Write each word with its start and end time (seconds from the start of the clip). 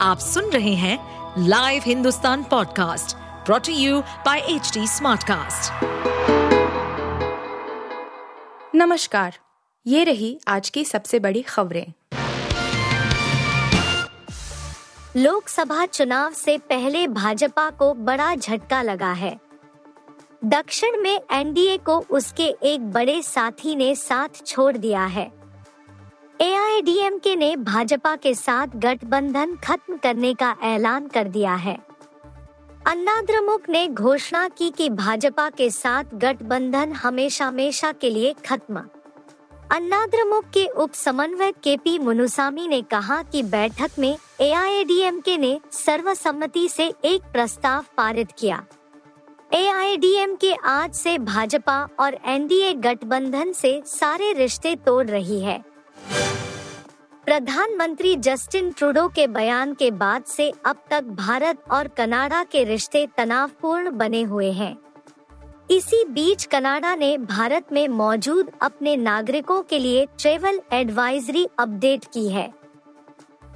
आप 0.00 0.18
सुन 0.18 0.44
रहे 0.44 0.74
हैं 0.74 0.98
live 1.38 1.82
Hindustan 1.86 2.44
podcast 2.44 3.16
brought to 3.46 3.72
you 3.72 4.00
by 4.00 4.38
H 4.38 4.78
Smartcast. 4.78 5.72
नमस्कार 8.74 9.38
ये 9.86 10.04
रही 10.04 10.40
आज 10.48 10.70
की 10.70 10.84
सबसे 10.84 11.18
बड़ी 11.18 11.42
खबरें। 11.42 11.92
लोकसभा 15.16 15.86
चुनाव 15.86 16.32
से 16.32 16.58
पहले 16.58 17.06
भाजपा 17.06 17.70
को 17.70 17.94
बड़ा 17.94 18.34
झटका 18.34 18.82
लगा 18.82 19.12
है। 19.12 19.40
दक्षिण 20.44 21.02
में 21.02 21.20
एनडीए 21.30 21.76
को 21.76 22.04
उसके 22.10 22.56
एक 22.62 22.92
बड़े 22.92 23.22
साथी 23.22 23.76
ने 23.76 23.94
साथ 23.94 24.46
छोड़ 24.46 24.76
दिया 24.76 25.04
है। 25.04 25.35
एआईडीएमके 26.76 27.36
ने 27.36 27.56
भाजपा 27.56 28.16
के 28.16 28.34
साथ 28.34 28.66
गठबंधन 28.76 29.56
खत्म 29.56 29.96
करने 29.96 30.34
का 30.34 30.56
ऐलान 30.62 31.06
कर 31.06 31.28
दिया 31.28 31.54
है। 31.54 31.78
अन्नाद्रमुक 32.86 33.68
ने 33.68 33.86
घोषणा 33.88 34.48
की 34.48 34.70
कि 34.70 34.88
भाजपा 34.90 35.48
के 35.50 35.70
साथ 35.70 36.04
गठबंधन 36.14 36.92
हमेशा 36.92 37.46
हमेशा 37.46 37.92
के 37.92 38.10
लिए 38.10 38.34
खत्म। 38.46 38.82
अन्नाद्रमुक 39.72 40.44
के 40.44 40.66
उप 40.66 40.92
समन्वयक 40.92 41.54
के 41.64 41.76
पी 41.76 41.98
मुनुसामी 41.98 42.68
ने 42.68 42.82
कहा 42.82 43.22
कि 43.22 43.42
बैठक 43.42 43.90
में 43.98 44.16
एआईएडीएमके 44.40 45.36
ने 45.38 45.60
सर्वसम्मति 45.72 46.68
से 46.68 46.92
एक 47.04 47.22
प्रस्ताव 47.32 47.84
पारित 47.96 48.32
किया। 48.38 48.64
एआईएडीएमके 49.52 50.52
आज 50.64 50.94
से 50.94 51.18
भाजपा 51.18 51.88
और 52.00 52.18
एनडीए 52.26 52.72
गठबंधन 52.74 53.52
से 53.52 53.82
सारे 53.86 54.32
रिश्ते 54.32 54.76
तोड़ 54.76 55.06
रही 55.06 55.40
है। 55.40 55.76
प्रधानमंत्री 57.26 58.14
जस्टिन 58.16 58.70
ट्रूडो 58.72 59.06
के 59.08 59.26
बयान 59.26 59.72
के 59.74 59.90
बाद 59.90 60.24
से 60.24 60.52
अब 60.66 60.76
तक 60.90 61.04
भारत 61.04 61.62
और 61.70 61.88
कनाडा 61.88 62.42
के 62.44 62.62
रिश्ते 62.64 63.06
तनावपूर्ण 63.16 63.90
बने 63.90 64.22
हुए 64.22 64.50
हैं। 64.52 64.76
इसी 65.70 66.04
बीच 66.04 66.44
कनाडा 66.44 66.94
ने 66.94 67.18
भारत 67.18 67.72
में 67.72 67.88
मौजूद 67.88 68.52
अपने 68.62 68.96
नागरिकों 68.96 69.62
के 69.62 69.78
लिए 69.78 70.06
ट्रेवल 70.18 70.60
एडवाइजरी 70.72 71.46
अपडेट 71.58 72.04
की 72.04 72.28
है। 72.28 72.52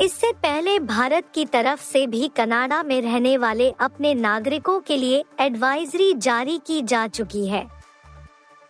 इससे 0.00 0.32
पहले 0.32 0.78
भारत 0.78 1.24
की 1.34 1.44
तरफ़ 1.44 1.82
से 1.82 2.06
भी 2.06 2.28
कनाडा 2.36 2.82
में 2.82 3.00
रहने 3.02 3.36
वाले 3.36 3.70
अपने 3.80 4.14
नागरिकों 4.14 4.80
के 4.80 4.96
लिए 4.96 5.24
एडवाइजरी 5.40 6.14
जारी 6.14 6.60
की 6.66 6.82
जा 6.82 7.06
चुकी 7.06 7.46
है। 7.48 7.79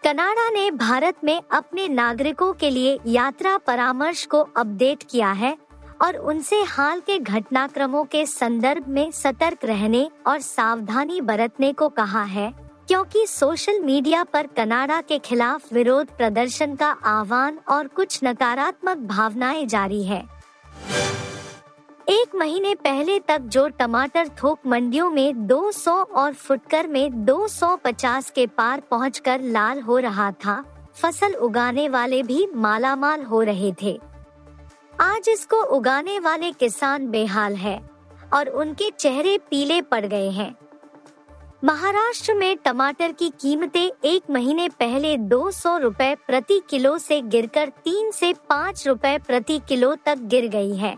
कनाडा 0.03 0.49
ने 0.51 0.71
भारत 0.71 1.17
में 1.25 1.41
अपने 1.51 1.87
नागरिकों 1.89 2.53
के 2.53 2.69
लिए 2.71 2.99
यात्रा 3.07 3.57
परामर्श 3.59 4.25
को 4.27 4.39
अपडेट 4.57 5.03
किया 5.11 5.33
है 5.33 5.57
और 6.03 6.17
उनसे 6.17 6.61
हाल 6.63 7.01
के 7.01 7.19
घटनाक्रमों 7.19 8.05
के 8.05 8.25
संदर्भ 8.27 8.89
में 8.89 9.11
सतर्क 9.11 9.65
रहने 9.65 10.09
और 10.27 10.41
सावधानी 10.41 11.21
बरतने 11.21 11.73
को 11.73 11.89
कहा 11.89 12.23
है, 12.23 12.51
क्योंकि 12.89 13.27
सोशल 13.27 13.81
मीडिया 13.81 14.25
पर 14.25 14.47
कनाडा 14.47 15.01
के 15.01 15.19
खिलाफ 15.19 15.73
विरोध 15.73 16.17
प्रदर्शन 16.17 16.75
का 16.75 16.91
आह्वान 17.07 17.59
और 17.69 17.87
कुछ 17.87 18.21
नकारात्मक 18.25 19.07
भावनाएँ 19.09 19.65
जारी 19.67 20.03
है। 20.05 20.25
एक 22.11 22.35
महीने 22.35 22.75
पहले 22.75 23.19
तक 23.19 23.41
जो 23.47 23.67
टमाटर 23.69 24.29
थोक 24.43 24.67
मंडियों 24.67 25.11
में 25.11 25.47
200 25.49 25.93
और 26.13 26.33
फुटकर 26.33 26.87
में 26.87 27.25
250 27.27 28.31
के 28.31 28.47
पार 28.47 28.81
पहुंचकर 28.81 29.41
लाल 29.41 29.81
हो 29.81 29.99
रहा 29.99 30.31
था, 30.35 30.55
फ़सल 30.95 31.35
उगाने 31.35 31.89
वाले 31.89 32.23
भी 32.23 32.47
मालामाल 32.55 33.23
हो 33.23 33.43
रहे 33.43 33.73
थे। 33.83 33.93
आज 35.01 35.29
इसको 35.29 35.63
उगाने 35.77 36.19
वाले 36.19 36.51
किसान 36.53 37.07
बेहाल 37.07 37.55
है 37.57 37.79
और 38.35 38.49
उनके 38.49 38.91
चेहरे 38.91 39.37
पीले 39.51 39.81
पड़ 39.83 40.05
गए 40.07 40.31
हैं। 40.31 40.55
महाराष्ट्र 41.65 42.35
में 42.35 42.57
टमाटर 42.57 43.13
की 43.13 43.29
कीमतें 43.41 43.91
एक 44.05 44.31
महीने 44.31 44.69
पहले 44.81 45.17
200 45.29 45.77
रुपए 45.79 46.15
प्रति 46.27 46.61
किलो 46.71 46.97
से 46.99 47.21
गिरकर 47.23 47.69
तीन 47.85 48.11
से 48.11 48.33
पाँच 48.49 48.87
रुपए 48.89 49.17
प्रति 49.19 49.61
किलो 49.69 49.95
तक 50.07 50.19
गिर 50.25 50.49
गई 50.49 50.77
है। 50.77 50.97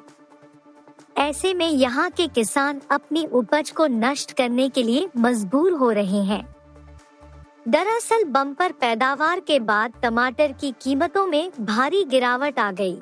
ऐसे 1.16 1.54
में 1.54 1.68
यहाँ 1.68 2.10
के 2.10 2.26
किसान 2.26 2.80
अपनी 2.90 3.24
उपज 3.26 3.70
को 3.70 3.86
नष्ट 3.86 4.32
करने 4.32 4.68
के 4.68 4.82
लिए 4.82 5.08
मजबूर 5.16 5.72
हो 5.72 5.90
रहे 5.90 6.22
हैं। 6.24 6.54
दरअसल 7.68 8.24
बम्पर 8.24 8.72
पैदावार 8.72 9.40
के 9.40 9.58
बाद 9.60 9.92
टमाटर 10.02 10.52
की 10.52 10.74
कीमतों 10.82 11.26
में 11.26 11.50
भारी 11.60 12.04
गिरावट 12.04 12.58
आ 12.58 12.72
गई। 12.72 12.98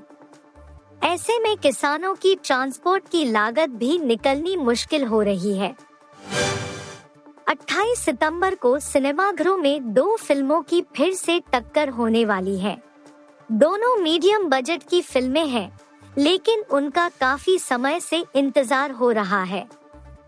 ऐसे 1.02 1.38
में 1.38 1.56
किसानों 1.56 2.14
की 2.14 2.34
ट्रांसपोर्ट 2.34 3.08
की 3.08 3.24
लागत 3.24 3.70
भी 3.70 3.98
निकलनी 3.98 4.56
मुश्किल 4.56 5.04
हो 5.04 5.22
रही 5.22 5.56
है। 5.58 5.74
28 7.48 7.98
सितंबर 7.98 8.54
को 8.54 8.78
सिनेमाघरों 8.78 9.56
में 9.56 9.92
दो 9.94 10.16
फ़िल्मों 10.16 10.62
की 10.62 10.82
फिर 10.96 11.14
से 11.14 11.40
टक्कर 11.52 11.88
होने 11.88 12.24
वाली 12.24 12.58
है। 12.58 12.76
दोनों 13.52 13.96
मीडियम 13.96 14.48
बजट 14.48 14.82
की 14.82 15.02
फ़िल्में 15.02 15.46
हैं। 15.46 15.70
लेकिन 16.18 16.62
उनका 16.72 17.08
काफ़ी 17.20 17.58
समय 17.58 18.00
से 18.00 18.24
इंतज़ार 18.34 18.90
हो 18.90 19.10
रहा 19.10 19.42
है। 19.44 19.66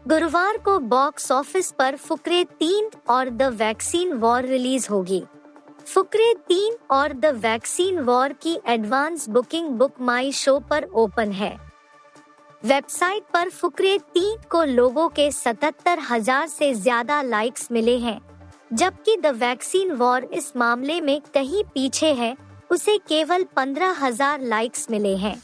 गुरुवार 0.08 0.56
को 0.58 0.78
बॉक्स 0.78 1.30
ऑफ़िस 1.32 1.70
पर 1.70 1.96
फुकरे 1.96 2.44
तीन 2.60 2.90
और 3.08 3.30
द 3.30 3.42
वैक्सीन 3.54 4.12
वॉर 4.12 4.44
रिलीज़ 4.44 4.88
होगी। 4.90 5.22
फुकरे 5.86 6.32
तीन 6.48 6.76
और 6.90 7.12
द 7.12 7.26
वैक्सीन 7.36 7.98
वॉर 8.00 8.32
की 8.32 8.58
advance 8.68 9.28
booking 9.28 9.68
book 9.68 10.00
my 10.00 10.32
show 10.32 10.58
पर 10.70 10.84
ओपन 10.94 11.32
है। 11.32 11.56
वेबसाइट 12.62 13.22
पर 13.32 13.48
फुकरे 13.50 13.96
तीन 14.14 14.36
को 14.50 14.62
लोगों 14.64 15.08
के 15.08 15.30
सतहत्तर 15.32 15.98
हज़ार 16.10 16.46
से 16.48 16.72
ज़्यादा 16.74 17.20
लाइक्स 17.22 17.68
मिले 17.72 17.96
हैं, 17.98 18.20
जबकि 18.72 19.16
द 19.16 19.34
वैक्सीन 19.36 19.92
वॉर 19.92 20.24
इस 20.24 20.52
मामले 20.56 21.00
में 21.00 21.20
कहीं 21.34 21.64
पीछे 21.64 22.12
है, 22.14 22.36
उसे 22.70 22.96
केवल 22.98 23.44
पंद्रह 23.56 23.96
हज़ार 24.00 24.40
लाइक्स 24.42 24.86
मिले 24.90 25.16
हैं। 25.16 25.40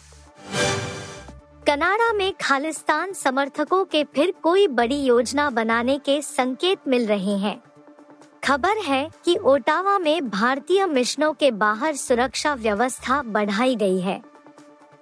कनाडा 1.68 2.12
में 2.12 2.32
खालिस्तान 2.40 3.12
समर्थकों 3.12 3.84
के 3.84 4.04
फिर 4.04 4.34
कोई 4.42 4.68
बड़ी 4.68 5.02
योजना 5.02 5.50
बनाने 5.50 5.98
के 5.98 6.22
संकेत 6.22 6.78
मिल 6.88 7.06
रहे 7.06 7.36
हैं। 7.38 7.62
खबर 8.44 8.76
है 8.76 9.10
कि 9.24 9.36
ओटावा 9.36 9.98
में 9.98 10.30
भारतीय 10.30 10.86
मिशनों 10.86 11.32
के 11.32 11.50
बाहर 11.50 11.96
सुरक्षा 11.96 12.54
व्यवस्था 12.54 13.22
बढ़ाई 13.22 13.76
गई 13.76 14.00
है। 14.00 14.22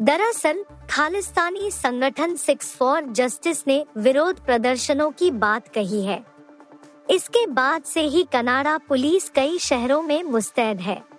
दरअसल, 0.03 0.65
खालिस्तानी 0.91 1.71
संगठन 1.71 2.37
सिक्स 2.37 2.77
फॉर 2.77 3.03
जस्टिस 3.03 3.65
ने 3.67 3.87
विरोध 3.97 4.45
प्रदर्शनों 4.45 5.11
की 5.11 5.31
बात 5.31 5.69
कही 5.69 6.05
है। 6.05 6.25
इसके 7.11 7.47
बाद 7.47 7.83
से 7.83 8.01
ही 8.01 8.27
कनाडा 8.33 8.79
पुलिस 8.79 9.29
कई 9.29 9.59
शहरों 9.59 10.03
में 10.03 10.23
मुस्तैद 10.23 10.81
है। 10.81 11.16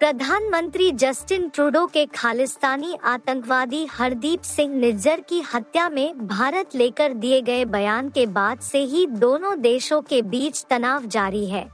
प्रधानमंत्री 0.00 0.90
जस्टिन 0.92 1.48
ट्रूडो 1.48 1.86
के 1.86 2.04
खालिस्तानी 2.06 2.96
आतंकवादी 3.04 3.84
हरदीप 3.86 4.42
सिंह 4.42 4.74
निज्जर 4.74 5.20
की 5.20 5.40
हत्या 5.54 5.88
में 5.88 6.26
भारत 6.26 6.74
लेकर 6.74 7.12
दिए 7.12 7.40
गए 7.40 7.64
बयान 7.64 8.08
के 8.08 8.26
बाद 8.26 8.60
से 8.60 8.78
ही 8.78 9.06
दोनों 9.06 9.60
देशों 9.60 10.00
के 10.02 10.22
बीच 10.22 10.64
तनाव 10.70 11.06
जारी 11.06 11.46
है। 11.46 11.66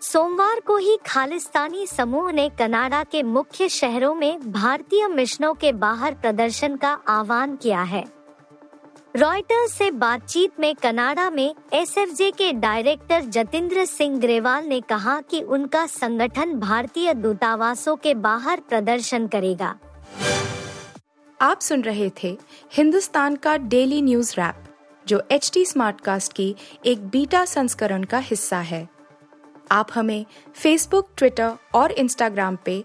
सोमवार 0.00 0.60
को 0.60 0.76
ही 0.76 0.98
खालिस्तानी 1.06 1.86
समूह 1.86 2.32
ने 2.32 2.48
कनाडा 2.48 3.02
के 3.04 3.22
मुख्य 3.22 3.68
शहरों 3.68 4.14
में 4.14 4.52
भारतीय 4.52 5.08
मिशनों 5.08 5.54
के 5.54 5.72
बाहर 5.72 6.14
प्रदर्शन 6.14 6.76
का 6.76 6.98
आह्वान 7.08 7.56
किया 7.56 7.82
है। 7.82 8.04
रॉयटर्स 9.16 9.72
से 9.72 9.90
बातचीत 9.90 10.58
में 10.60 10.74
कनाडा 10.74 11.30
में 11.30 11.54
एसएफजे 11.72 12.30
के 12.30 12.52
डायरेक्टर 12.52 13.20
जतिंद्र 13.20 13.84
सिंह 13.84 14.18
ग्रेवाल 14.18 14.64
ने 14.64 14.80
कहा 14.80 15.20
कि 15.20 15.40
उनका 15.40 15.86
संगठन 15.86 16.52
भारतीय 16.54 17.14
दूतावासों 17.14 17.96
के 17.96 18.14
बाहर 18.14 18.60
प्रदर्शन 18.60 19.26
करेगा। 19.26 19.74
आप 21.40 21.60
सुन 21.60 21.82
रहे 21.82 22.10
थे 22.22 22.36
हिंदुस्तान 22.72 23.36
का 23.36 23.56
डेली 23.56 24.02
न्यूज़ 24.02 24.34
रैप, 24.38 24.62
जो 25.08 25.22
एच 25.30 25.50
टी 25.54 25.64
स्मार्टकास्ट 25.64 26.32
की 26.32 26.54
एक 26.86 27.08
बीटा 27.08 27.44
संस्करण 27.44 28.04
का 28.04 28.18
हिस्सा 28.18 28.58
है। 28.58 28.88
आप 29.70 29.88
हमें 29.94 30.24
फेसबुक 30.54 31.08
ट्विटर 31.16 31.52
और 31.74 31.92
इंस्टाग्राम 31.92 32.58
पे 32.64 32.84